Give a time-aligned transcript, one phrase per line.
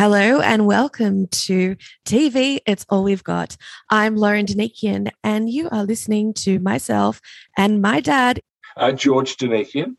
[0.00, 1.76] Hello and welcome to
[2.06, 3.58] TV It's All We've Got.
[3.90, 7.20] I'm Lauren Donikian, and you are listening to myself
[7.58, 8.40] and my dad,
[8.78, 9.96] uh, George Donikian.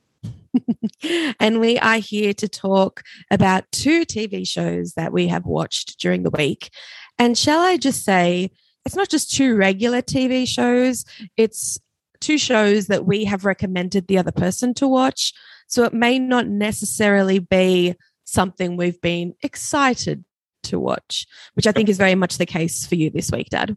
[1.39, 6.23] and we are here to talk about two TV shows that we have watched during
[6.23, 6.71] the week.
[7.19, 8.49] And shall I just say,
[8.87, 11.05] it's not just two regular TV shows,
[11.37, 11.77] it's
[12.19, 15.31] two shows that we have recommended the other person to watch.
[15.67, 17.93] So it may not necessarily be
[18.31, 20.23] something we've been excited
[20.63, 23.75] to watch, which I think is very much the case for you this week, Dad.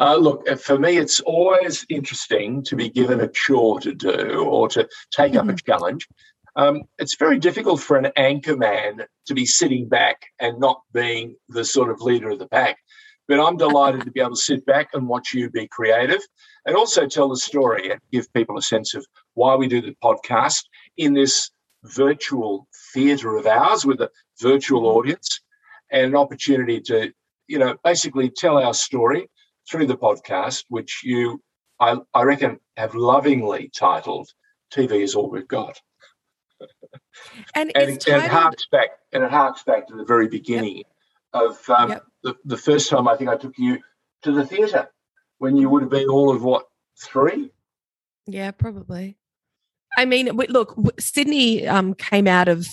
[0.00, 4.44] Uh, look, uh, for me, it's always interesting to be given a chore to do
[4.44, 5.38] or to take mm-hmm.
[5.38, 5.70] up a mm-hmm.
[5.70, 6.06] challenge.
[6.56, 11.36] Um, it's very difficult for an anchor man to be sitting back and not being
[11.48, 12.78] the sort of leader of the pack.
[13.28, 16.22] But I'm delighted to be able to sit back and watch you be creative
[16.64, 19.04] and also tell the story and give people a sense of
[19.34, 20.62] why we do the podcast
[20.96, 21.50] in this
[21.84, 24.10] virtual theatre of ours with a
[24.40, 25.40] virtual audience
[25.90, 27.12] and an opportunity to,
[27.46, 29.28] you know, basically tell our story
[29.70, 31.42] through the podcast, which you,
[31.80, 34.28] I, I reckon, have lovingly titled
[34.72, 35.80] "TV is all we've got."
[37.54, 38.08] and, and, titled...
[38.08, 40.86] and, it harks back and it harks back to the very beginning yep.
[41.32, 42.04] of um, yep.
[42.22, 43.78] the, the first time I think I took you
[44.22, 44.88] to the theatre
[45.38, 46.66] when you would have been all of what
[47.00, 47.50] three?
[48.26, 49.16] Yeah, probably.
[49.98, 52.68] I mean, look, Sydney um, came out of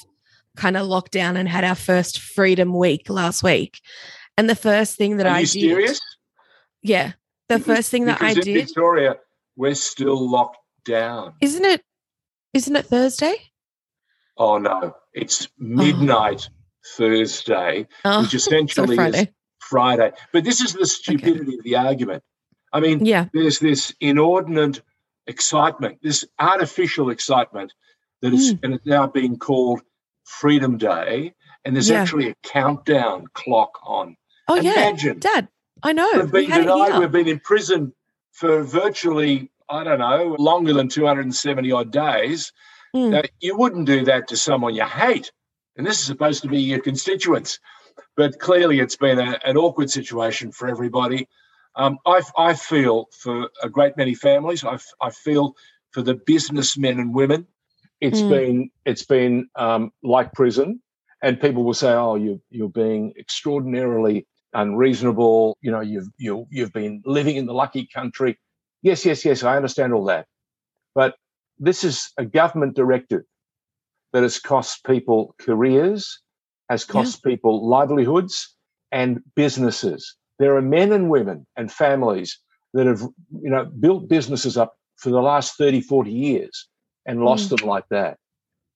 [0.56, 3.82] kind of lockdown and had our first freedom week last week.
[4.38, 5.50] And the first thing that Are I did.
[5.50, 6.00] Serious?
[6.84, 7.14] Yeah.
[7.50, 8.68] The because, first thing that I did.
[8.68, 9.16] Victoria,
[9.56, 11.34] we're still locked down.
[11.42, 11.82] Isn't it?
[12.54, 13.36] Isn't it Thursday?
[14.38, 16.56] Oh no, it's midnight oh.
[16.96, 19.22] Thursday, oh, which essentially Friday.
[19.22, 19.28] is
[19.60, 20.12] Friday.
[20.32, 21.58] But this is the stupidity okay.
[21.58, 22.24] of the argument.
[22.72, 23.30] I mean, yeah.
[23.34, 24.82] there's this inordinate
[25.28, 27.74] excitement, this artificial excitement
[28.22, 28.60] that is mm.
[28.64, 29.82] and it's now being called
[30.24, 32.02] Freedom Day, and there's yeah.
[32.02, 34.16] actually a countdown clock on.
[34.48, 35.48] Oh Imagine, yeah, Dad,
[35.84, 36.10] I know.
[36.14, 37.00] We've been we denied.
[37.00, 37.94] We've been in prison
[38.32, 42.52] for virtually, I don't know, longer than 270 odd days.
[42.96, 43.10] Mm.
[43.12, 45.32] Now, you wouldn't do that to someone you hate,
[45.78, 47.60] and this is supposed to be your constituents.
[48.18, 51.28] But clearly, it's been a, an awkward situation for everybody.
[51.76, 54.64] Um, I, I feel for a great many families.
[54.64, 55.56] I, I feel
[55.92, 57.48] for the businessmen and women.
[58.02, 58.30] It's mm.
[58.30, 60.82] been it's been um, like prison,
[61.22, 65.58] and people will say, "Oh, you you're being extraordinarily unreasonable.
[65.62, 68.38] You know, you've you you've been living in the lucky country."
[68.82, 69.44] Yes, yes, yes.
[69.44, 70.28] I understand all that,
[70.94, 71.16] but
[71.58, 73.24] this is a government directive
[74.12, 76.22] that has cost people careers,
[76.70, 77.32] has cost yeah.
[77.32, 78.56] people livelihoods
[78.92, 82.40] and businesses there are men and women and families
[82.74, 86.68] that have you know built businesses up for the last 30 40 years
[87.06, 87.58] and lost mm.
[87.58, 88.18] them like that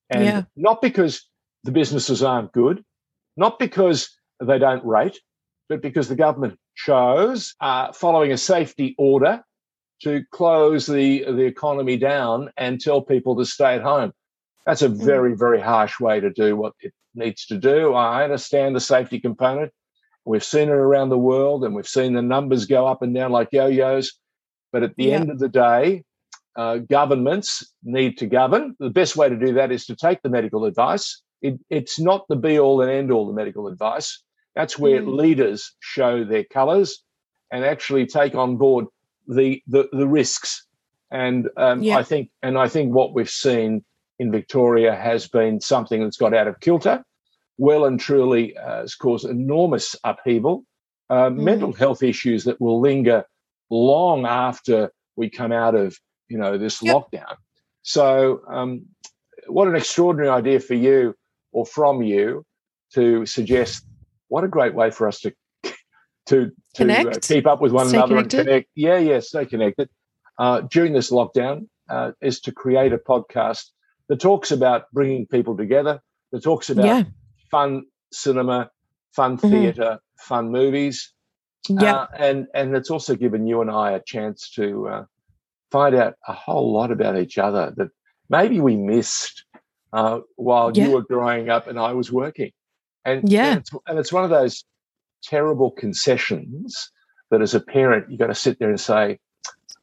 [0.10, 0.44] and yeah.
[0.56, 1.28] not because
[1.64, 2.84] the businesses aren't good
[3.38, 4.10] not because
[4.42, 5.20] they don't rate
[5.68, 9.44] but because the government chose uh, following a safety order
[10.02, 14.14] to close the the economy down and tell people to stay at home
[14.66, 15.06] that's a mm.
[15.06, 19.20] very very harsh way to do what it needs to do i understand the safety
[19.20, 19.74] component
[20.26, 23.32] We've seen it around the world and we've seen the numbers go up and down
[23.32, 24.14] like yo yo's.
[24.72, 25.16] But at the yeah.
[25.16, 26.04] end of the day,
[26.56, 28.76] uh, governments need to govern.
[28.80, 31.22] The best way to do that is to take the medical advice.
[31.42, 34.22] It, it's not the be all and end all, the medical advice.
[34.56, 35.16] That's where mm.
[35.16, 37.02] leaders show their colours
[37.52, 38.86] and actually take on board
[39.28, 40.66] the, the, the risks.
[41.12, 41.98] And um, yeah.
[41.98, 43.84] I think, and I think what we've seen
[44.20, 47.04] in Victoria has been something that's got out of kilter
[47.60, 50.64] well and truly uh, has caused enormous upheaval,
[51.10, 51.38] uh, mm.
[51.38, 53.26] mental health issues that will linger
[53.70, 55.96] long after we come out of
[56.30, 56.96] you know this yep.
[56.96, 57.36] lockdown.
[57.82, 58.86] So, um,
[59.48, 61.16] what an extraordinary idea for you
[61.52, 62.46] or from you
[62.94, 63.86] to suggest
[64.30, 65.34] what a great way for us to
[66.28, 68.40] to to uh, keep up with one stay another connected.
[68.40, 68.70] and connect.
[68.76, 69.90] Yeah, yeah, stay connected
[70.38, 73.66] uh, during this lockdown uh, is to create a podcast
[74.08, 76.00] that talks about bringing people together.
[76.32, 77.04] That talks about yeah
[77.52, 78.70] fun cinema,
[79.12, 79.50] fun mm-hmm.
[79.50, 81.14] theatre, fun movies.
[81.68, 85.06] Yeah, uh, and and it's also given you and I a chance to uh,
[85.72, 87.90] find out a whole lot about each other that
[88.30, 89.44] maybe we missed
[89.94, 90.86] uh, while yeah.
[90.86, 92.52] you were growing up and I was working.
[93.06, 94.64] And yeah, and it's, and it's one of those
[95.22, 96.92] terrible concessions
[97.30, 99.20] that as a parent you've got to sit there and say,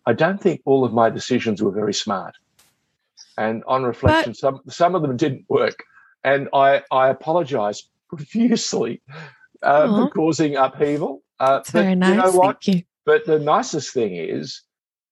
[0.06, 2.34] I don't think all of my decisions were very smart.
[3.38, 5.76] And on reflection, but, some some of them didn't work
[6.26, 9.00] and I, I apologize profusely
[9.62, 11.22] uh, for causing upheaval.
[11.40, 12.10] Uh, That's very nice.
[12.10, 12.62] You know what?
[12.62, 12.82] Thank you.
[13.06, 14.62] But the nicest thing is,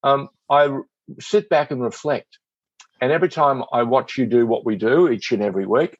[0.02, 0.76] um, I
[1.20, 2.38] sit back and reflect.
[3.00, 5.96] And every time I watch you do what we do each and every week,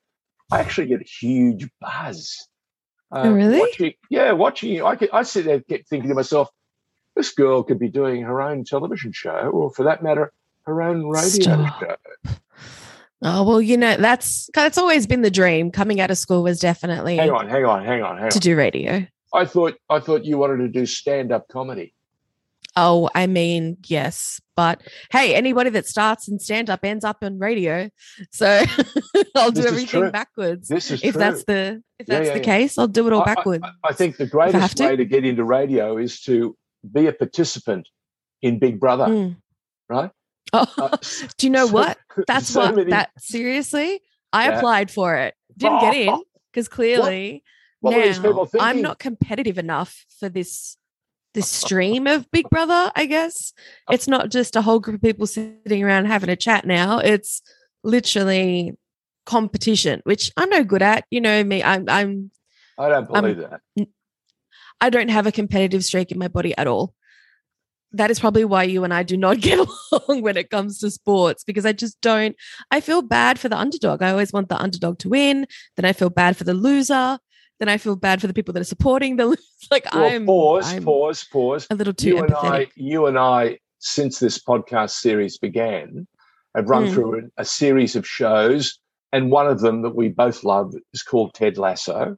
[0.50, 2.48] I actually get a huge buzz.
[3.12, 3.60] Uh, oh, really?
[3.60, 4.84] Watching, yeah, watching you.
[4.84, 6.50] I, could, I sit there thinking to myself,
[7.14, 10.32] this girl could be doing her own television show, or for that matter,
[10.66, 11.80] her own radio Stop.
[11.80, 11.96] show.
[13.26, 15.70] Oh well, you know that's that's always been the dream.
[15.70, 17.16] Coming out of school was definitely.
[17.16, 18.30] Hang on, hang on, hang on, hang on.
[18.30, 19.06] To do radio.
[19.32, 21.94] I thought I thought you wanted to do stand up comedy.
[22.76, 27.38] Oh, I mean, yes, but hey, anybody that starts in stand up ends up in
[27.38, 27.88] radio.
[28.30, 28.64] So
[29.34, 30.68] I'll do everything backwards.
[30.68, 31.18] This is if true.
[31.18, 32.58] that's the if that's yeah, yeah, the yeah.
[32.58, 33.64] case, I'll do it all backwards.
[33.64, 34.96] I, I, I think the greatest way to.
[34.98, 36.56] to get into radio is to
[36.92, 37.88] be a participant
[38.42, 39.36] in Big Brother, mm.
[39.88, 40.10] right?
[40.52, 40.96] Oh, uh,
[41.38, 41.98] do you know so, what?
[42.26, 42.90] That's so what many...
[42.90, 44.00] that seriously.
[44.32, 47.44] I applied for it, didn't get in because clearly
[47.80, 47.94] what?
[47.94, 50.76] What now I'm not competitive enough for this
[51.34, 52.90] this stream of Big Brother.
[52.94, 53.52] I guess
[53.90, 56.98] it's not just a whole group of people sitting around having a chat now.
[56.98, 57.42] It's
[57.82, 58.72] literally
[59.26, 61.04] competition, which I'm no good at.
[61.10, 61.62] You know me.
[61.62, 61.88] I'm.
[61.88, 62.30] I'm.
[62.78, 63.88] I don't believe I'm, that.
[64.80, 66.94] I don't have a competitive streak in my body at all
[67.94, 70.90] that is probably why you and I do not get along when it comes to
[70.90, 72.36] sports because I just don't.
[72.70, 74.02] I feel bad for the underdog.
[74.02, 75.46] I always want the underdog to win.
[75.76, 77.18] Then I feel bad for the loser.
[77.60, 79.40] Then I feel bad for the people that are supporting the loser.
[79.70, 81.66] Like well, I'm pause, I'm pause, pause.
[81.70, 82.44] A little too you empathetic.
[82.44, 86.06] And I, you and I, since this podcast series began,
[86.54, 86.92] have run mm.
[86.92, 88.78] through a, a series of shows,
[89.12, 92.16] and one of them that we both love is called Ted Lasso.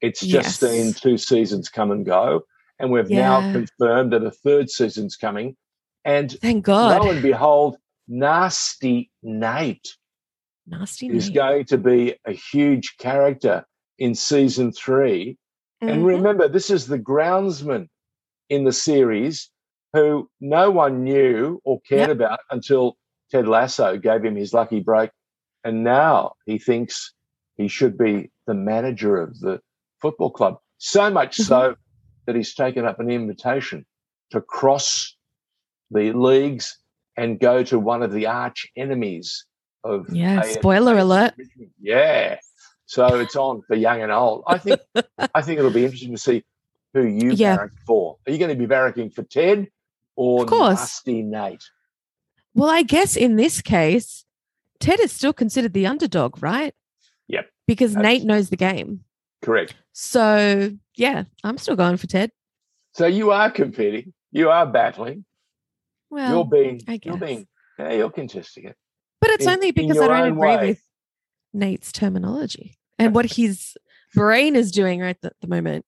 [0.00, 0.72] It's just yes.
[0.72, 2.44] seen two seasons come and go
[2.78, 3.40] and we've yeah.
[3.40, 5.56] now confirmed that a third season's coming.
[6.04, 7.76] And thank God, lo and behold,
[8.08, 9.96] Nasty Nate,
[10.66, 11.34] Nasty is Nate.
[11.34, 13.64] going to be a huge character
[13.98, 15.36] in season 3
[15.82, 15.88] mm-hmm.
[15.88, 17.88] And remember, this is the groundsman
[18.48, 19.50] in the series
[19.92, 22.16] who no one knew or cared yep.
[22.16, 22.96] about until
[23.30, 25.10] Ted Lasso gave him his lucky break.
[25.62, 27.14] And now he thinks
[27.56, 29.60] he should be the manager of the
[30.02, 30.58] football club.
[30.78, 31.48] So much mm-hmm.
[31.48, 31.76] so
[32.26, 33.84] that he's taken up an invitation
[34.30, 35.16] to cross
[35.90, 36.78] the leagues
[37.16, 39.46] and go to one of the arch enemies
[39.84, 41.34] of yeah spoiler alert.
[41.80, 42.38] Yeah.
[42.86, 44.44] So it's on for young and old.
[44.46, 44.80] I think
[45.34, 46.44] i think it'll be interesting to see
[46.92, 47.56] who you yeah.
[47.56, 48.18] barrack for.
[48.26, 49.68] Are you going to be barracking for ted
[50.16, 50.80] or of course.
[50.80, 51.64] nasty nate?
[52.54, 54.24] Well i guess in this case
[54.80, 56.74] ted is still considered the underdog right?
[57.28, 57.50] Yep.
[57.66, 59.04] Because nate knows the game.
[59.42, 59.74] Correct.
[59.92, 62.30] So yeah, I'm still going for Ted.
[62.92, 64.12] So you are competing.
[64.30, 65.24] You are battling.
[66.10, 67.10] Well, you're being, I guess.
[67.10, 67.46] you're being,
[67.78, 68.76] yeah, you're contesting it.
[69.20, 70.68] But it's in, only because I don't agree way.
[70.68, 70.82] with
[71.52, 73.76] Nate's terminology and what his
[74.14, 75.84] brain is doing right at the moment.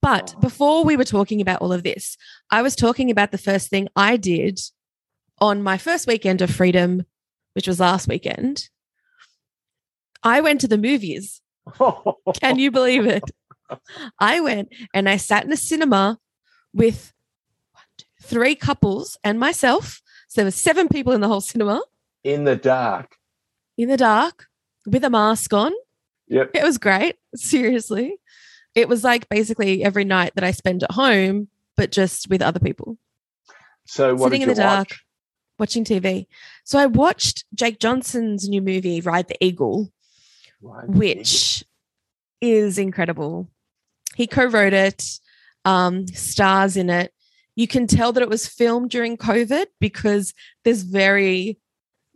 [0.00, 0.40] But oh.
[0.40, 2.16] before we were talking about all of this,
[2.50, 4.58] I was talking about the first thing I did
[5.40, 7.04] on my first weekend of freedom,
[7.54, 8.68] which was last weekend.
[10.22, 11.40] I went to the movies.
[12.40, 13.22] Can you believe it?
[14.18, 16.18] I went and I sat in the cinema
[16.72, 17.12] with
[18.22, 20.02] three couples and myself.
[20.28, 21.82] So there were seven people in the whole cinema.
[22.24, 23.16] In the dark.
[23.76, 24.46] In the dark
[24.86, 25.72] with a mask on.
[26.28, 26.50] Yep.
[26.54, 27.16] It was great.
[27.34, 28.18] Seriously.
[28.74, 32.60] It was like basically every night that I spend at home, but just with other
[32.60, 32.98] people.
[33.86, 35.04] So what sitting in the dark, watch?
[35.58, 36.26] watching TV.
[36.64, 39.90] So I watched Jake Johnson's new movie, Ride the Eagle,
[40.60, 41.64] Ride which
[42.42, 42.58] Eagle.
[42.66, 43.48] is incredible.
[44.18, 45.20] He co-wrote it,
[45.64, 47.14] um, stars in it.
[47.54, 50.34] You can tell that it was filmed during COVID because
[50.64, 51.56] there's very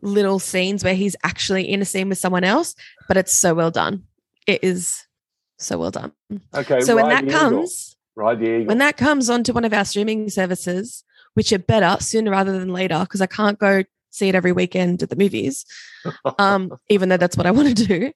[0.02, 2.74] little scenes where he's actually in a scene with someone else,
[3.06, 4.02] but it's so well done.
[4.48, 5.06] It is
[5.58, 6.10] so well done.
[6.52, 6.80] Okay.
[6.80, 11.04] So when that comes, right, when that comes onto one of our streaming services,
[11.34, 15.04] which are better sooner rather than later, because I can't go see it every weekend
[15.04, 15.64] at the movies,
[16.40, 18.12] um, even though that's what I want to do,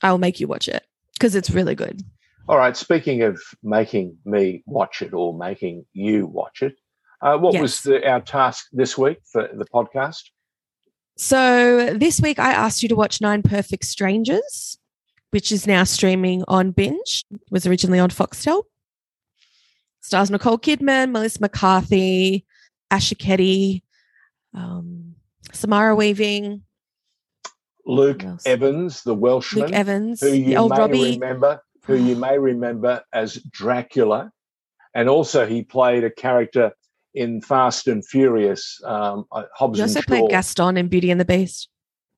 [0.00, 0.82] I'll make you watch it
[1.12, 2.02] because it's really good.
[2.50, 2.76] All right.
[2.76, 6.74] Speaking of making me watch it or making you watch it,
[7.22, 7.62] uh, what yes.
[7.62, 10.22] was the, our task this week for the podcast?
[11.16, 14.78] So this week I asked you to watch Nine Perfect Strangers,
[15.30, 17.24] which is now streaming on Binge.
[17.30, 18.64] It was originally on Foxtel.
[20.00, 22.44] Stars Nicole Kidman, Melissa McCarthy,
[22.90, 23.84] Asher Keddie,
[24.54, 25.14] um,
[25.52, 26.62] Samara Weaving,
[27.86, 33.02] Luke Evans, the Welshman, Luke Evans, who you may Robbie, remember who you may remember
[33.12, 34.32] as Dracula.
[34.94, 36.72] And also, he played a character
[37.14, 38.80] in Fast and Furious.
[38.84, 41.68] Um, uh, Hobbs he also played Gaston in Beauty and the Beast.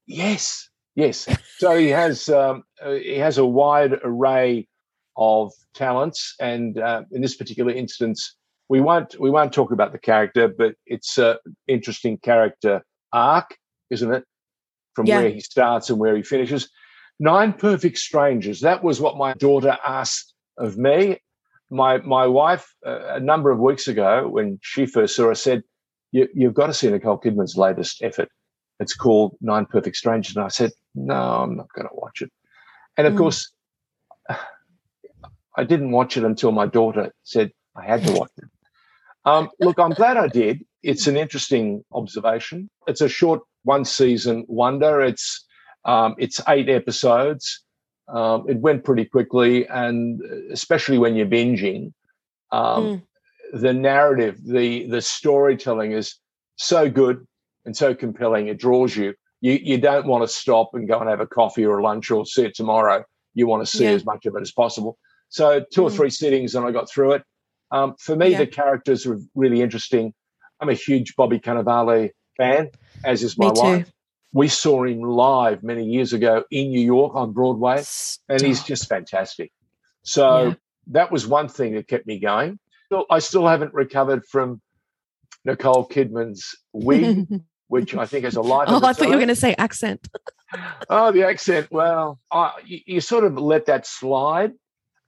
[0.07, 1.29] Yes, yes.
[1.59, 4.69] so he has um, uh, he has a wide array
[5.17, 8.37] of talents, and uh, in this particular instance,
[8.69, 11.37] we won't we won't talk about the character, but it's an
[11.69, 13.57] interesting character arc,
[13.91, 14.25] isn't it?
[14.95, 15.21] From yeah.
[15.21, 16.69] where he starts and where he finishes.
[17.23, 18.63] Nine Perfect Strangers.
[18.63, 21.19] That was what my daughter asked of me.
[21.71, 25.63] My my wife uh, a number of weeks ago when she first saw us said,
[26.11, 28.29] you, "You've got to see Nicole Kidman's latest effort.
[28.81, 32.33] It's called Nine Perfect Strangers." And I said, "No, I'm not going to watch it."
[32.97, 33.19] And of mm.
[33.19, 33.53] course,
[35.57, 38.49] I didn't watch it until my daughter said I had to watch it.
[39.25, 40.65] Um, look, I'm glad I did.
[40.83, 42.69] It's an interesting observation.
[42.89, 45.01] It's a short one season wonder.
[45.01, 45.47] It's
[45.85, 47.65] um, it's eight episodes.
[48.09, 50.21] Um, it went pretty quickly, and
[50.53, 51.93] especially when you're binging,
[52.51, 53.03] um, mm.
[53.53, 56.17] the narrative, the the storytelling is
[56.57, 57.27] so good
[57.65, 58.49] and so compelling.
[58.49, 59.15] It draws you.
[59.41, 62.11] You you don't want to stop and go and have a coffee or a lunch
[62.11, 63.05] or see it tomorrow.
[63.35, 63.91] You want to see yeah.
[63.91, 64.99] as much of it as possible.
[65.29, 65.85] So two mm.
[65.85, 67.23] or three sittings, and I got through it.
[67.71, 68.39] Um, for me, yeah.
[68.39, 70.13] the characters are really interesting.
[70.61, 72.69] I'm a huge Bobby Cannavale fan,
[73.05, 73.91] as is my wife.
[74.33, 77.83] We saw him live many years ago in New York on Broadway,
[78.29, 79.53] and he's just fantastic.
[80.03, 80.55] So yeah.
[80.89, 82.59] that was one thing that kept me going.
[83.11, 84.61] I still haven't recovered from
[85.45, 87.27] Nicole Kidman's wig,
[87.69, 88.69] which I think is a life.
[88.71, 90.09] oh, I thought you were going to say accent.
[90.91, 91.69] oh, the accent.
[91.71, 94.53] Well, I, you, you, sort of let that slide.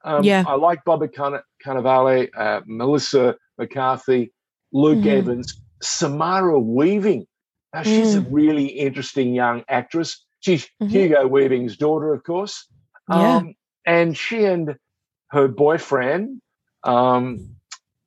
[0.03, 0.43] Um, yeah.
[0.47, 4.31] I like Bobby Cannavale, uh, Melissa McCarthy,
[4.71, 5.07] Luke mm-hmm.
[5.07, 7.25] Evans, Samara Weaving.
[7.75, 8.25] Now, she's mm.
[8.25, 10.23] a really interesting young actress.
[10.39, 10.87] She's mm-hmm.
[10.87, 12.67] Hugo Weaving's daughter, of course.
[13.09, 13.35] Yeah.
[13.35, 13.55] Um,
[13.85, 14.77] and she and
[15.31, 16.41] her boyfriend
[16.85, 17.49] um,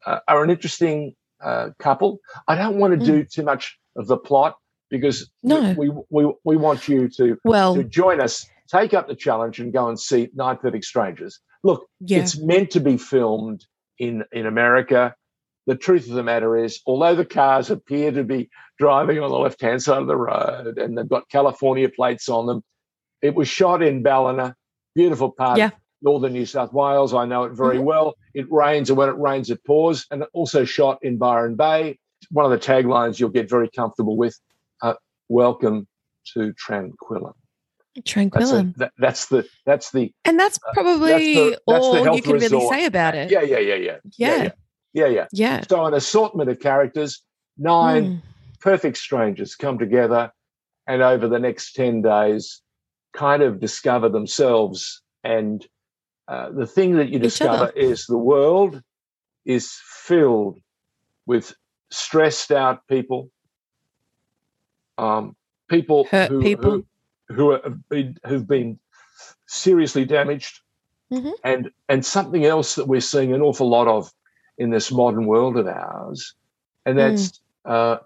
[0.06, 2.20] uh, are an interesting uh, couple.
[2.48, 3.04] I don't want to mm.
[3.04, 4.56] do too much of the plot
[4.88, 5.74] because no.
[5.76, 9.70] we, we, we want you to, well, to join us, take up the challenge, and
[9.70, 11.40] go and see Nine Perfect Strangers.
[11.62, 12.20] Look, yeah.
[12.20, 13.66] it's meant to be filmed
[13.98, 15.14] in in America.
[15.68, 18.48] The truth of the matter is, although the cars appear to be
[18.78, 22.46] driving on the left hand side of the road and they've got California plates on
[22.46, 22.64] them,
[23.20, 24.56] it was shot in Ballina,
[24.94, 25.70] beautiful part yeah.
[26.00, 27.12] northern New South Wales.
[27.12, 27.84] I know it very mm-hmm.
[27.84, 28.14] well.
[28.32, 30.06] It rains, and when it rains, it pours.
[30.10, 31.98] And also shot in Byron Bay.
[32.30, 34.40] One of the taglines you'll get very comfortable with
[34.80, 34.94] uh,
[35.28, 35.86] Welcome
[36.32, 37.34] to Tranquilla.
[38.06, 38.30] Tranquillum.
[38.30, 42.16] That's, a, that, that's the that's the and that's probably uh, that's the, that's all
[42.16, 42.52] you can resort.
[42.52, 43.30] really say about it.
[43.30, 44.50] Yeah, yeah, yeah, yeah, yeah, yeah, yeah,
[45.06, 45.26] yeah.
[45.32, 45.62] yeah.
[45.68, 47.22] So an assortment of characters,
[47.56, 48.22] nine mm.
[48.60, 50.32] perfect strangers come together,
[50.86, 52.62] and over the next ten days,
[53.12, 55.02] kind of discover themselves.
[55.24, 55.66] And
[56.26, 58.82] uh, the thing that you discover is the world
[59.44, 60.58] is filled
[61.26, 61.54] with
[61.90, 63.30] stressed out people,
[64.98, 65.36] um,
[65.68, 66.70] people hurt who, people.
[66.70, 66.84] Who,
[67.28, 68.78] who have been who've been
[69.46, 70.60] seriously damaged,
[71.12, 71.30] mm-hmm.
[71.44, 74.10] and and something else that we're seeing an awful lot of
[74.58, 76.34] in this modern world of ours,
[76.84, 77.70] and that's mm.
[77.70, 77.98] uh,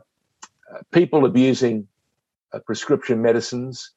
[0.92, 1.88] people abusing
[2.52, 3.92] uh, prescription medicines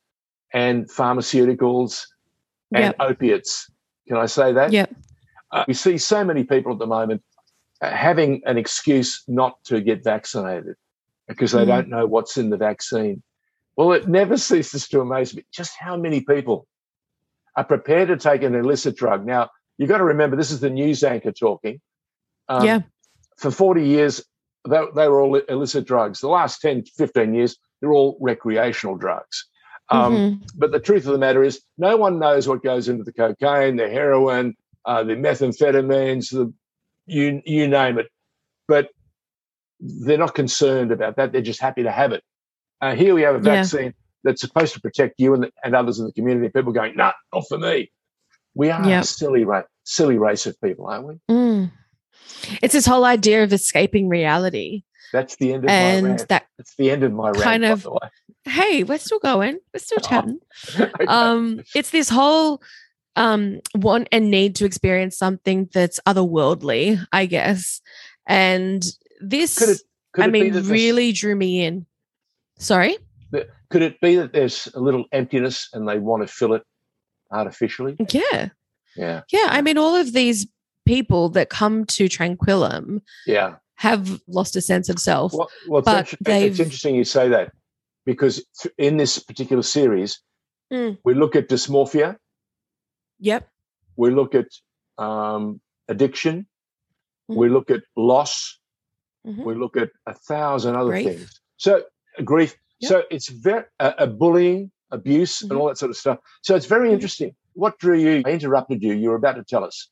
[0.53, 2.05] and pharmaceuticals
[2.73, 2.95] and yep.
[2.99, 3.69] opiates.
[4.07, 4.71] Can I say that?
[4.71, 4.85] Yeah.
[5.51, 7.21] Uh, we see so many people at the moment
[7.81, 10.75] uh, having an excuse not to get vaccinated
[11.27, 11.67] because they mm.
[11.67, 13.21] don't know what's in the vaccine.
[13.75, 16.67] Well, it never ceases to amaze me just how many people
[17.55, 19.25] are prepared to take an illicit drug.
[19.25, 21.81] Now, you've got to remember this is the news anchor talking.
[22.49, 22.81] Um, yeah.
[23.37, 24.23] For 40 years,
[24.67, 26.21] they, they, were all illicit drugs.
[26.21, 29.45] The last 10, 15 years, they're all recreational drugs.
[29.89, 30.45] Um, mm-hmm.
[30.55, 33.75] But the truth of the matter is, no one knows what goes into the cocaine,
[33.75, 36.51] the heroin, uh, the methamphetamines, the
[37.05, 38.07] you you name it.
[38.67, 38.89] But
[39.79, 41.31] they're not concerned about that.
[41.31, 42.23] They're just happy to have it.
[42.81, 43.91] Uh, here we have a vaccine yeah.
[44.23, 46.49] that's supposed to protect you and, and others in the community.
[46.49, 47.91] People going, nah, not for me.
[48.53, 49.03] We are yep.
[49.03, 51.19] a silly, ra- silly race of people, aren't we?
[51.29, 51.71] Mm.
[52.61, 54.83] It's this whole idea of escaping reality.
[55.11, 56.27] That's the end of and my rant.
[56.29, 57.97] That That's the end of my kind rant, of.
[58.43, 59.59] Hey, we're still going.
[59.73, 60.07] We're still oh.
[60.07, 60.39] chatting.
[60.79, 61.05] okay.
[61.07, 62.61] Um, it's this whole
[63.15, 67.81] um want and need to experience something that's otherworldly, I guess.
[68.27, 68.83] And
[69.21, 69.81] this, could it,
[70.13, 71.85] could I mean, really drew me in.
[72.57, 72.97] Sorry?
[73.69, 76.63] Could it be that there's a little emptiness and they want to fill it
[77.31, 77.95] artificially?
[78.11, 78.49] Yeah.
[78.95, 79.21] Yeah.
[79.31, 79.47] Yeah.
[79.49, 80.47] I mean, all of these
[80.85, 83.55] people that come to Tranquillum yeah.
[83.75, 85.33] have lost a sense of self.
[85.33, 87.51] Well, well it's, but it's interesting you say that
[88.05, 88.45] because
[88.77, 90.19] in this particular series,
[90.71, 90.97] mm.
[91.03, 92.17] we look at dysmorphia.
[93.19, 93.47] Yep.
[93.95, 94.47] We look at
[94.97, 96.47] um, addiction.
[97.31, 97.35] Mm.
[97.35, 98.59] We look at loss.
[99.25, 99.43] Mm-hmm.
[99.43, 101.05] We look at a thousand other Grief.
[101.05, 101.41] things.
[101.57, 101.83] So
[102.23, 102.55] grief.
[102.79, 102.89] Yep.
[102.89, 105.51] So it's very uh, a bullying, abuse, mm-hmm.
[105.51, 106.19] and all that sort of stuff.
[106.41, 106.95] So it's very mm-hmm.
[106.95, 107.35] interesting.
[107.53, 108.21] What drew you?
[108.25, 108.93] I interrupted you.
[108.93, 109.89] You were about to tell us.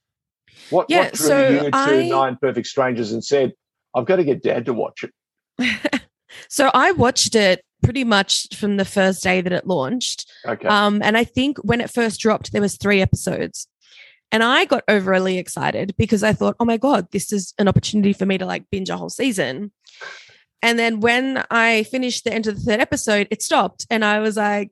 [0.70, 2.08] What, yeah, what drew so you to I...
[2.08, 3.54] Nine Perfect Strangers and said,
[3.96, 6.02] "I've got to get Dad to watch it."
[6.50, 10.32] so I watched it pretty much from the first day that it launched.
[10.46, 10.68] Okay.
[10.68, 13.68] Um, and I think when it first dropped, there was three episodes.
[14.32, 18.14] And I got overly excited because I thought, oh my God, this is an opportunity
[18.14, 19.72] for me to like binge a whole season.
[20.64, 23.86] And then when I finished the end of the third episode, it stopped.
[23.92, 24.72] And I was like,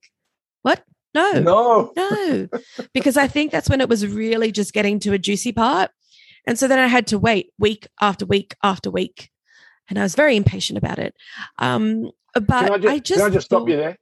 [0.64, 0.84] what?
[1.14, 1.32] No.
[1.34, 1.92] No.
[1.96, 2.48] No.
[2.94, 5.92] because I think that's when it was really just getting to a juicy part.
[6.48, 9.30] And so then I had to wait week after week after week.
[9.90, 11.14] And I was very impatient about it.
[11.60, 13.98] Um, but I just, I just, can I just stop you there?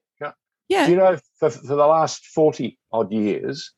[0.69, 0.85] Yeah.
[0.85, 3.73] Do you know for, for the last 40 odd years,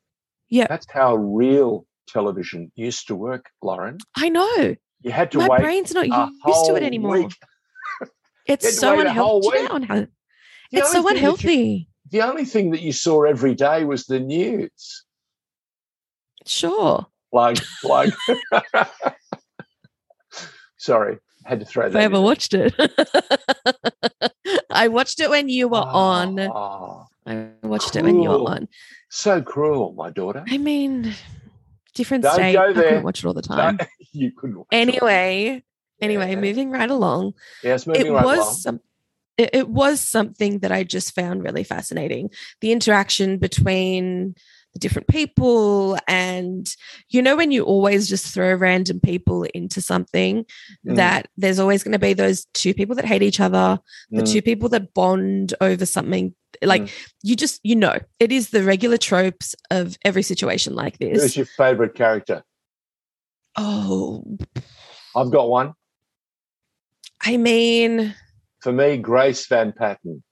[0.50, 0.66] Yeah.
[0.68, 3.96] that's how real television used to work, Lauren.
[4.14, 4.76] I know.
[5.00, 7.28] You had to My wait My brain's not used to it anymore.
[8.46, 9.62] It's You so wait a whole unhealthy.
[9.62, 9.88] week.
[9.88, 10.08] unhe-
[10.72, 11.88] It's so you- unhealthy.
[12.12, 15.04] The only thing that you saw every day was the news.
[16.46, 17.06] Sure.
[17.32, 18.12] Like, like,
[20.78, 22.00] sorry, had to throw If that.
[22.00, 22.22] I ever in.
[22.22, 22.74] watched it.
[24.70, 26.38] I watched it when you were on.
[26.40, 28.68] Oh, I watched it when you were on.
[29.10, 30.44] so cruel, my daughter.
[30.48, 31.14] I mean,
[31.94, 32.52] different Don't state.
[32.54, 33.78] go I couldn't watch it all the time.
[34.12, 34.56] you couldn't.
[34.58, 34.76] watch it.
[34.76, 35.62] Anyway,
[36.00, 36.40] anyway, Yeah.
[36.40, 37.34] moving right along.
[37.62, 38.54] yes, moving it right was along.
[38.54, 38.80] some
[39.42, 42.30] it, it was something that I just found really fascinating.
[42.60, 44.34] The interaction between
[44.72, 46.66] the different people and
[47.10, 50.46] you know when you always just throw random people into something
[50.86, 50.96] Mm.
[50.96, 53.78] that there's always going to be those two people that hate each other
[54.10, 54.32] the Mm.
[54.32, 56.90] two people that bond over something like Mm.
[57.22, 61.36] you just you know it is the regular tropes of every situation like this Who's
[61.36, 62.42] your favourite character?
[63.58, 64.24] oh
[65.14, 65.74] I've got one.
[67.20, 68.14] i mean
[68.62, 70.22] For me, Grace Van Patten.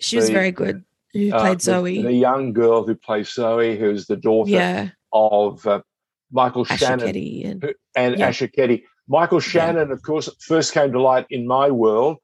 [0.00, 3.32] she was The- very good who uh, played the- zoe The, young girl who plays
[3.32, 5.80] Zoe, who's the daughter yeah of uh,
[6.32, 8.26] Michael Asher Shannon Keddie and who- and Yeah.
[8.28, 8.82] Asher Keddie.
[9.06, 12.16] Michael Shannon, of course, first came to light in my world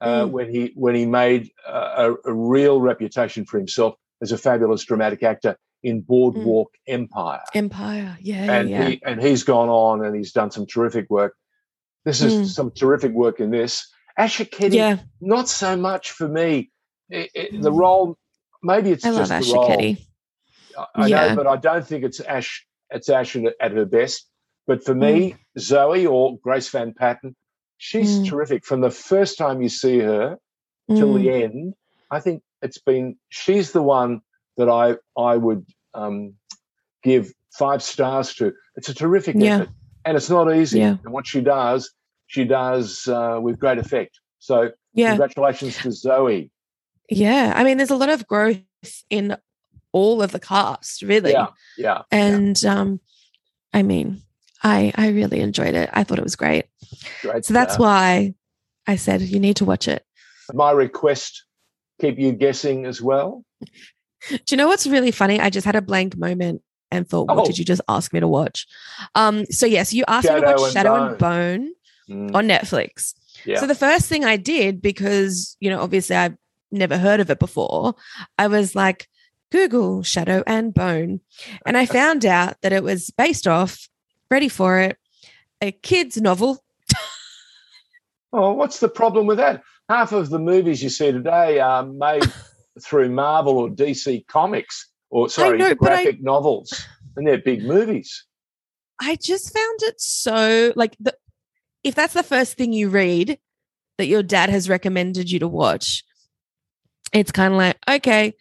[0.00, 0.30] uh, Mm.
[0.30, 4.82] when he when he made uh, a, a real reputation for himself as a fabulous
[4.84, 7.42] dramatic actor in Boardwalk Empire.
[7.54, 11.34] empire yeah and yeah he and he's gone on and he's done some terrific work.
[12.06, 12.46] This is Mm.
[12.46, 13.86] some terrific work in this.
[14.16, 16.70] Asher Keddie, yeah not so much for me.
[17.08, 18.16] It- it- the role,
[18.62, 19.68] maybe it's i love just the asher role.
[19.68, 20.06] Keddie.
[20.78, 21.28] I- I Yeah.
[21.28, 22.66] know, but I don't think it's Ash.
[22.90, 24.28] It's Ash at, her best.
[24.66, 27.34] But for me, Zoe or Grace Van Patten,
[27.78, 28.28] she's Mm.
[28.28, 28.64] terrific.
[28.64, 30.38] From the first time you see her
[30.88, 31.22] till Mm.
[31.22, 31.74] the end,
[32.10, 33.16] I think it's been.
[33.28, 34.20] She's the one
[34.56, 36.34] that I I would um,
[37.02, 38.52] give five stars to.
[38.76, 39.56] It's a terrific Yeah.
[39.56, 39.70] effort,
[40.04, 40.78] and it's not easy.
[40.78, 40.96] Yeah.
[41.04, 41.92] And what she does,
[42.30, 44.20] she does uh, with great effect.
[44.38, 46.50] So yeah congratulations to Zoe.
[47.08, 48.58] yeah i mean there's a lot of growth
[49.08, 49.36] in
[49.92, 52.02] all of the cast really Yeah, yeah.
[52.10, 52.98] and um
[53.72, 54.20] i mean
[54.64, 56.64] i i really enjoyed it i thought it was great
[57.22, 57.44] Great.
[57.44, 58.34] so that's why
[58.88, 60.04] i said you need to watch it
[60.52, 61.44] my request
[62.00, 63.44] keep you guessing as well.
[64.28, 67.38] do you know what's really funny i just had a blank moment and thought what
[67.38, 67.46] Oh.
[67.46, 68.66] did you just ask me to watch
[69.14, 71.08] um so yes you asked me to Shadow watch and shadow Bone.
[71.10, 71.72] and bone
[72.10, 73.58] Mm, on netflix yeah.
[73.60, 76.36] So the first thing I did, because, you know, obviously I've
[76.70, 77.94] never heard of it before,
[78.38, 79.08] I was like,
[79.50, 81.20] Google Shadow and Bone.
[81.66, 83.88] And I found out that it was based off,
[84.30, 84.96] ready for it,
[85.60, 86.62] a kid's novel.
[88.32, 89.62] oh, what's the problem with that?
[89.88, 92.22] Half of the movies you see today are made
[92.80, 97.64] through Marvel or DC Comics, or sorry, know, but I- graphic novels, and they're big
[97.64, 98.24] movies.
[99.02, 101.16] I just found it so like the
[101.84, 103.38] if that's the first thing you read
[103.98, 106.04] that your dad has recommended you to watch,
[107.12, 108.34] it's kind of like, okay,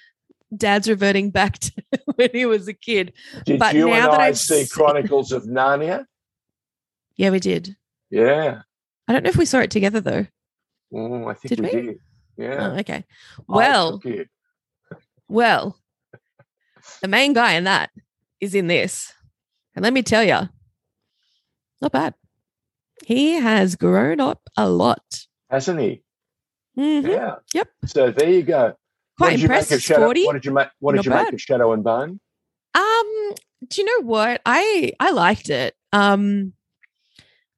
[0.55, 1.71] dad's reverting back to
[2.15, 3.13] when he was a kid.
[3.45, 6.05] Did But you now and that I I've see seen- Chronicles of Narnia?
[7.15, 7.75] Yeah, we did.
[8.09, 8.61] Yeah,
[9.07, 10.25] I don't know if we saw it together though.
[10.93, 11.85] Mm, I think Did we, we?
[11.87, 11.99] did.
[12.37, 12.69] Yeah.
[12.71, 13.03] Oh, okay.
[13.47, 14.01] Well.
[15.27, 15.77] Well,
[17.01, 17.91] the main guy in that
[18.41, 19.13] is in this.
[19.75, 20.49] And let me tell you,
[21.81, 22.15] not bad.
[23.09, 25.25] He has grown up a lot.
[25.49, 26.03] hasn't he?
[26.77, 27.07] Mhm.
[27.09, 27.35] Yeah.
[27.55, 27.67] Yep.
[27.87, 28.75] So there you go.
[29.17, 29.71] Quite did you impressed.
[29.71, 30.05] of Shadow?
[30.05, 30.25] 40.
[30.27, 30.67] What did you make?
[30.79, 31.33] What did Not you make bad.
[31.33, 32.19] of Shadow and Bone?
[32.75, 33.33] Um,
[33.67, 34.41] do you know what?
[34.45, 35.75] I I liked it.
[35.91, 36.53] Um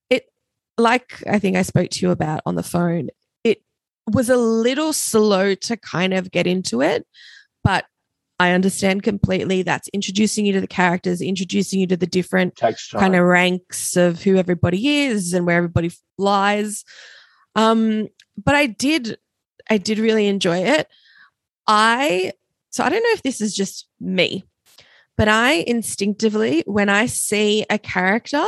[0.09, 0.29] it
[0.77, 3.09] like I think I spoke to you about on the phone.
[3.43, 3.61] It
[4.09, 7.05] was a little slow to kind of get into it,
[7.61, 7.83] but
[8.41, 12.55] I understand completely that's introducing you to the characters, introducing you to the different
[12.99, 16.83] kind of ranks of who everybody is and where everybody lies.
[17.55, 18.07] Um,
[18.43, 19.19] but I did,
[19.69, 20.87] I did really enjoy it.
[21.67, 22.33] I
[22.71, 24.43] so I don't know if this is just me,
[25.17, 28.43] but I instinctively, when I see a character,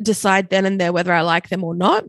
[0.00, 2.04] decide then and there whether I like them or not,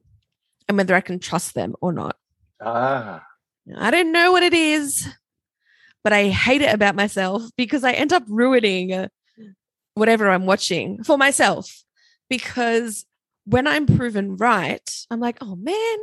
[0.70, 2.16] and whether I can trust them or not.
[2.62, 3.26] ah,
[3.78, 5.06] I don't know what it is,
[6.04, 9.08] but I hate it about myself because I end up ruining
[9.96, 11.84] whatever I'm watching for myself
[12.30, 13.06] because
[13.46, 15.98] when I'm proven right, I'm like, oh man,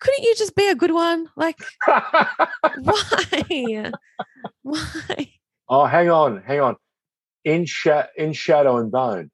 [0.00, 1.28] couldn't you just be a good one?
[1.36, 1.58] Like,
[2.74, 3.92] why?
[4.62, 5.30] why?
[5.68, 6.76] Oh, hang on, hang on.
[7.44, 9.30] In, sha- in shadow and bone,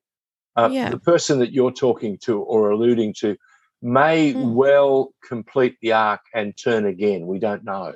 [0.57, 0.91] uh, Yeah.
[0.91, 3.37] the person that you're talking to or alluding to
[3.83, 4.55] may Hmm.
[4.55, 7.27] well complete the arc and turn again.
[7.27, 7.95] We don't know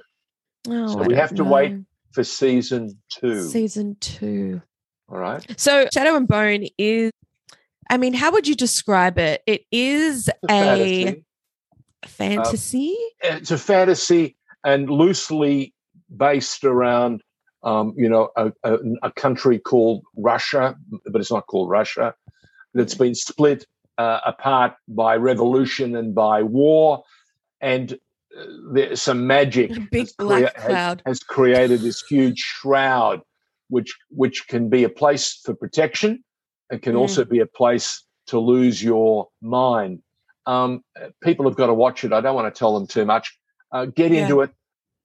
[0.68, 1.76] Oh, So we have to wait.
[2.12, 3.42] for season two.
[3.42, 4.62] Season two.
[5.08, 5.44] all right.
[5.58, 7.10] So Shadow and Bone is,
[7.90, 9.42] I mean, how would you describe it?
[9.46, 11.24] It is a fantasy.
[12.06, 12.96] fantasy.
[13.20, 15.74] It's a fantasy and loosely
[16.16, 17.22] based around,
[17.64, 22.14] um, you know, a, a, a country called Russia, but it's not called Russia.
[22.74, 23.66] That's been split
[23.98, 27.02] uh, apart by revolution and by war,
[27.60, 27.98] and
[28.72, 29.70] there's some magic.
[29.76, 31.02] A big has black has- cloud.
[31.06, 33.20] has created this huge shroud,
[33.68, 36.22] which which can be a place for protection,
[36.70, 37.00] and can Mm.
[37.00, 40.02] also be a place to lose your mind.
[40.46, 40.82] Um,
[41.22, 42.12] people have got to watch it.
[42.12, 43.36] I don't want to tell them too much.
[43.70, 44.22] Uh, get Yeah.
[44.22, 44.50] into it.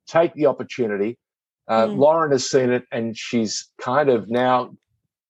[0.07, 1.17] Take the opportunity.
[1.67, 1.97] Uh, Mm.
[1.97, 4.75] Lauren has seen it, and she's kind of now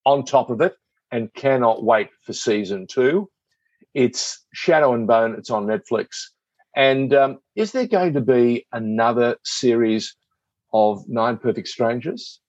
[0.05, 0.75] on top of it,
[1.11, 3.29] and cannot wait for season two.
[3.93, 5.33] It's Shadow and Bone.
[5.35, 6.29] It's on Netflix.
[6.77, 10.15] And um, is there going to be another series
[10.71, 12.39] of Nine Perfect Strangers?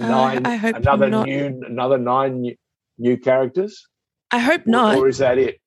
[0.00, 1.26] Uh, Nine, I hope another not.
[1.26, 2.56] new, another nine new,
[2.96, 3.86] new characters,
[4.30, 4.96] I hope Or- not.
[4.96, 5.60] or is that it?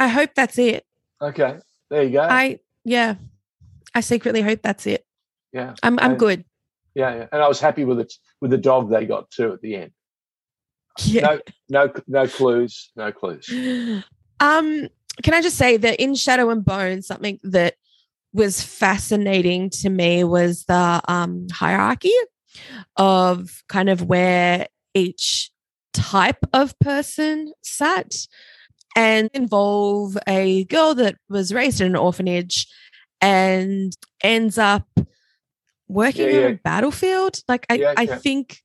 [0.00, 0.84] I hope that's it.
[1.22, 1.58] Okay,
[1.90, 2.22] there you go.
[2.22, 3.14] I yeah.
[3.94, 5.06] I secretly hope that's it.
[5.52, 6.44] yeah, I'm I'm And- good.
[6.96, 7.26] yeah, yeah.
[7.32, 9.92] And I was happy with it with the dog they got too at the end.
[11.04, 11.38] Yeah.
[11.70, 13.48] No, no clues, no clues.
[14.40, 14.88] Um,
[15.22, 17.74] can I just say that in Shadow and Bone, something that
[18.32, 22.12] was fascinating to me was the um, hierarchy
[22.96, 25.50] of kind of where each
[25.92, 28.14] type of person sat
[28.94, 32.66] and involve a girl that was raised in an orphanage
[33.20, 34.86] and ends up
[35.88, 37.40] working Yeah, on a battlefield.
[37.48, 38.58] Like I, Yeah, I think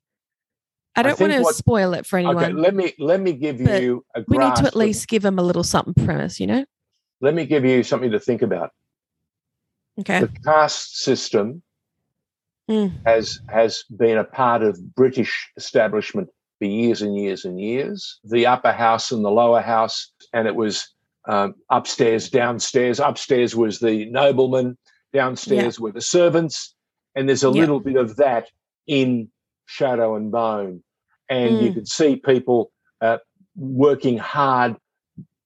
[0.96, 2.38] I I don't think want to what- spoil it for anyone.
[2.44, 5.22] Okay, let me let me give you a we need to at of- least give
[5.24, 6.66] them a little something premise, you know?
[7.22, 8.72] let me give you something to think about.
[10.00, 10.22] Okay.
[10.22, 11.62] The caste system
[12.70, 12.92] Mm.
[13.06, 18.20] has has been a part of British establishment for years and years and years.
[18.24, 20.88] The upper house and the lower house, and it was
[21.28, 23.00] um, upstairs, downstairs.
[23.00, 24.76] Upstairs was the noblemen,
[25.14, 26.74] downstairs were the servants,
[27.16, 27.62] and there's a Yeah.
[27.62, 28.48] little bit of that
[28.88, 29.30] in
[29.66, 30.84] Shadow and Bone,
[31.30, 31.74] and you Mm.
[31.76, 32.72] could see people
[33.02, 33.18] uh,
[33.56, 34.76] working hard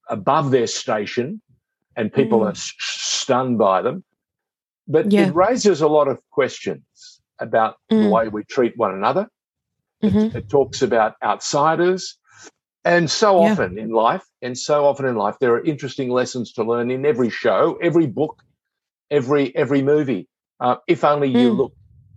[0.10, 1.42] above their station,
[1.96, 2.48] and people Mm.
[2.50, 4.04] are stunned by them.
[4.88, 5.28] But Yeah.
[5.28, 8.12] it raises a lot of questions about the Mm.
[8.12, 9.30] way we treat one another.
[10.02, 10.36] It- Mhm.
[10.36, 12.18] It, talks about outsiders.
[12.84, 13.52] And so Yeah.
[13.54, 17.06] often in life, and so often in life, there are interesting lessons to learn in
[17.06, 18.44] every show, every book,
[19.10, 20.28] every every movie.
[20.60, 21.58] Uh, if only you Mm.
[21.58, 21.74] look.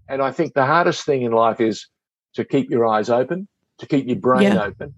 [0.08, 1.86] And I think the hardest thing in life is
[2.34, 4.62] to keep your eyes open, to keep your brain Yeah.
[4.64, 4.94] open.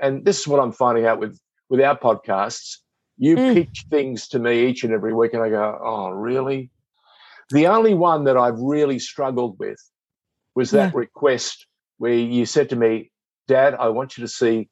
[0.00, 2.78] And this is what I'm finding out with with our podcasts.
[3.16, 3.54] You Mm.
[3.54, 6.70] pitch things to me each and every week, and I go, "Oh, really?"
[7.50, 9.78] The only one that I've really struggled with
[10.54, 11.66] was that request
[11.98, 13.10] where you said to me,
[13.48, 14.68] Dad, I want you to see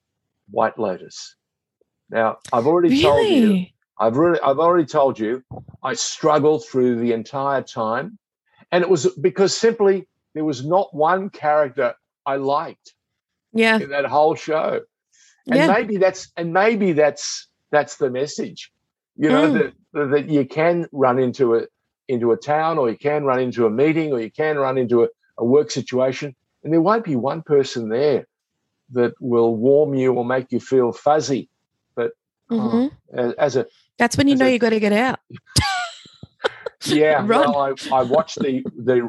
[0.51, 1.37] White Lotus.
[2.11, 3.75] Now, I've already told you, Really?
[3.99, 5.43] I've really, I've already told you,
[5.83, 8.19] I struggled through the entire time.
[8.73, 11.95] And it was because simply there was not one character
[12.27, 12.95] I liked
[13.53, 13.79] Yeah.
[13.79, 14.81] in that whole show.
[15.47, 15.67] And Yeah.
[15.67, 18.71] maybe that's and maybe that's that's the message.
[19.17, 19.73] You know, Mm.
[19.93, 21.67] that that you can run into a
[22.09, 25.05] into a town or you can run into a meeting or you can run into
[25.05, 28.27] a, a work situation and there won't be one person there
[28.93, 31.49] that will warm you or make you feel fuzzy.
[31.95, 32.13] But
[32.51, 32.91] Mhm.
[33.15, 33.67] as, as a
[33.99, 35.19] That's when you know a- you got to get out.
[36.87, 39.09] yeah, well, I, I watched the the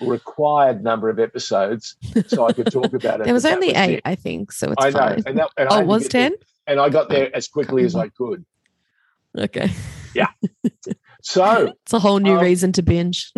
[0.00, 1.96] required number of episodes
[2.26, 3.24] so I could talk about it.
[3.24, 4.02] There was only eight, it.
[4.04, 5.22] I think, so it's I know, fine.
[5.26, 6.34] and that, and Oh, to was there- ten?
[6.66, 8.44] and I got there as quickly as I could.
[9.36, 9.70] Okay.
[10.14, 10.28] Yeah.
[11.22, 13.30] So, It's a whole new Um, reason to binge.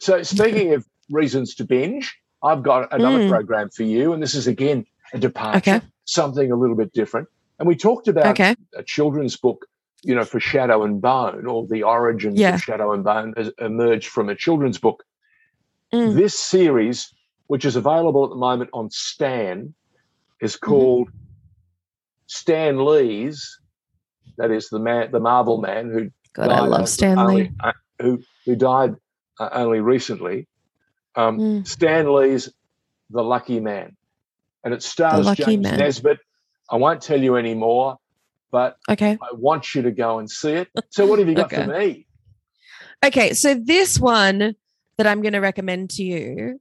[0.00, 3.28] so speaking of reasons to binge, I've got another Mm.
[3.28, 5.80] program for you, and this is again a departure, Okay.
[6.06, 7.28] something a little bit different.
[7.60, 8.56] And we talked about Okay.
[8.74, 9.66] a children's book,
[10.02, 12.54] you know, for Shadow and Bone, or the origins Yeah.
[12.54, 15.04] of Shadow and Bone has emerged from a children's book.
[15.92, 16.14] Mm.
[16.16, 17.12] This series,
[17.48, 19.74] which is available at the moment on Stan,
[20.40, 20.66] is Mm-hmm.
[20.70, 21.08] called
[22.26, 23.58] Stan Lee's.
[24.38, 27.50] That is the man, the Marvel man who God, I love only- Stan Lee.
[27.60, 28.94] uh, who who died
[29.38, 30.46] uh, only recently.
[31.16, 31.66] Um, Mm.
[31.66, 32.48] Stan Lee's
[33.10, 33.96] The Lucky Man,
[34.64, 35.78] and it stars James man.
[35.78, 36.18] Nesbitt.
[36.70, 37.98] I won't tell you any more,
[38.50, 40.68] but okay, I want you to go and see it.
[40.90, 41.64] So, what have you got okay.
[41.64, 42.06] for me?
[43.04, 44.54] Okay, so this one
[44.98, 46.60] that I'm going to recommend to you,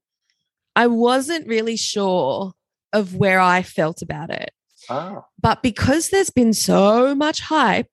[0.76, 2.54] I wasn't really sure
[2.94, 4.52] of where I felt about it.
[4.90, 5.26] Oh.
[5.42, 7.92] But because there's been so much hype,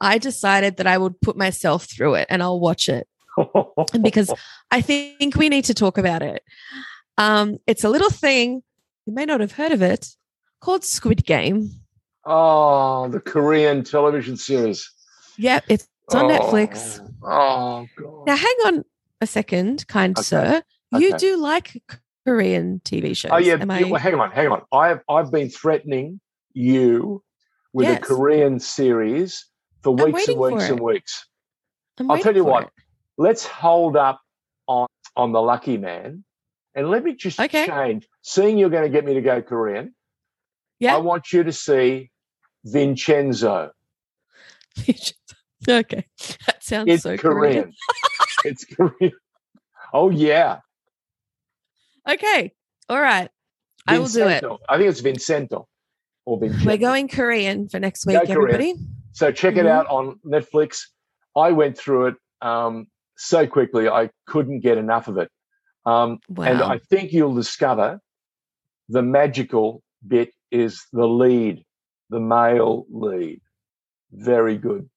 [0.00, 3.06] I decided that I would put myself through it and I'll watch it.
[4.02, 4.32] because
[4.70, 6.42] I think we need to talk about it.
[7.18, 8.62] Um, it's a little thing,
[9.06, 10.08] you may not have heard of it,
[10.60, 11.70] called Squid Game.
[12.30, 14.90] Oh, the Korean television series.
[15.38, 17.00] Yep, it's, it's on oh, Netflix.
[17.22, 18.26] Oh, God.
[18.26, 18.84] Now, hang on
[19.22, 20.24] a second, kind okay.
[20.24, 20.62] sir.
[20.94, 21.04] Okay.
[21.04, 21.82] You do like
[22.26, 23.30] Korean TV shows.
[23.32, 23.84] Oh yeah, I...
[23.84, 24.62] well, hang on, hang on.
[24.72, 26.20] I've I've been threatening
[26.52, 27.22] you
[27.72, 27.98] with yes.
[27.98, 29.46] a Korean series
[29.82, 31.26] for weeks and weeks and weeks.
[31.98, 32.64] i will tell you what.
[32.64, 32.70] It.
[33.16, 34.20] Let's hold up
[34.66, 34.86] on
[35.16, 36.24] on the Lucky Man,
[36.74, 37.66] and let me just okay.
[37.66, 38.06] change.
[38.20, 39.94] Seeing you're going to get me to go Korean,
[40.78, 40.94] yeah.
[40.94, 42.10] I want you to see
[42.72, 43.70] Vincenzo.
[45.68, 46.06] okay,
[46.46, 47.72] that sounds it's so Korean.
[48.44, 49.12] it's Korean.
[49.92, 50.60] Oh yeah.
[52.08, 52.52] Okay.
[52.88, 53.28] All right.
[53.88, 53.94] Vincento.
[53.94, 54.44] I will do it.
[54.68, 55.66] I think it's Vincento
[56.24, 56.64] or Vincento.
[56.64, 58.74] We're going Korean for next week, everybody.
[59.12, 59.68] So check it mm-hmm.
[59.68, 60.80] out on Netflix.
[61.36, 65.28] I went through it um, so quickly, I couldn't get enough of it.
[65.84, 66.44] Um, wow.
[66.44, 68.00] And I think you'll discover
[68.88, 71.64] the magical bit is the lead,
[72.10, 73.40] the male lead.
[74.12, 74.88] Very good.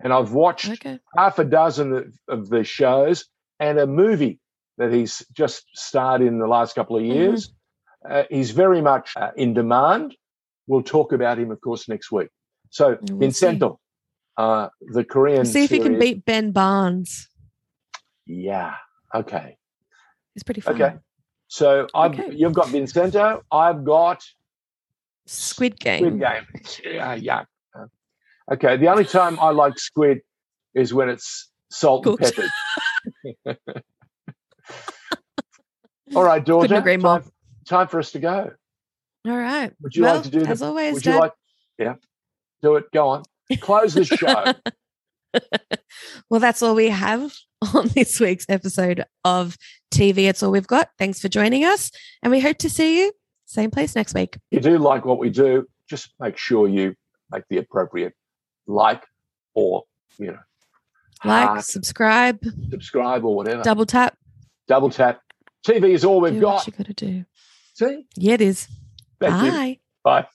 [0.00, 0.98] And I've watched okay.
[1.16, 3.26] half a dozen of, of the shows
[3.60, 4.38] and a movie
[4.78, 7.12] that he's just starred in the last couple of mm-hmm.
[7.12, 7.48] years.
[7.48, 8.12] Mm-hmm.
[8.12, 10.14] Uh, he's very much uh, in demand.
[10.66, 12.28] We'll talk about him, of course, next week.
[12.70, 13.78] So, we'll Vincento,
[14.36, 15.44] uh, the Korean.
[15.44, 15.84] see if series.
[15.84, 17.28] he can beat Ben Barnes.
[18.26, 18.74] Yeah.
[19.14, 19.56] Okay.
[20.34, 20.74] It's pretty fun.
[20.74, 20.96] Okay.
[21.48, 22.34] So I've okay.
[22.34, 23.42] you've got Vincento.
[23.50, 24.22] I've got
[25.26, 25.98] Squid Game.
[25.98, 26.94] Squid Game.
[26.94, 27.44] Yeah, yeah.
[28.52, 28.76] Okay.
[28.76, 30.20] The only time I like squid
[30.74, 32.22] is when it's salt Cooked.
[32.22, 32.50] and
[33.44, 33.84] peppered.
[36.14, 36.68] All right, daughter.
[36.68, 37.20] Couldn't agree more.
[37.20, 37.30] Time,
[37.66, 38.52] time, for us to go.
[39.26, 39.72] All right.
[39.80, 40.94] Would you well, like to do as always?
[40.94, 41.14] Would Dad.
[41.14, 41.32] you like?
[41.78, 41.94] Yeah.
[42.62, 42.84] Do it.
[42.92, 43.22] Go on.
[43.60, 44.54] Close the show.
[46.30, 47.34] well, that's all we have
[47.74, 49.56] on this week's episode of
[49.92, 50.28] TV.
[50.28, 50.90] It's all we've got.
[50.98, 51.90] Thanks for joining us,
[52.22, 53.12] and we hope to see you
[53.46, 54.36] same place next week.
[54.50, 56.94] If you do like what we do, just make sure you
[57.30, 58.12] make the appropriate
[58.66, 59.04] like
[59.54, 59.84] or
[60.18, 60.38] you know
[61.24, 63.62] like, heart, subscribe, subscribe or whatever.
[63.62, 64.16] Double tap.
[64.68, 65.20] Double tap.
[65.66, 66.66] TV is all we've do got.
[66.66, 67.24] you got to do.
[67.74, 68.06] See?
[68.16, 68.68] Yeah, it is.
[69.20, 69.64] Thank Bye.
[69.66, 69.76] You.
[70.04, 70.26] Bye.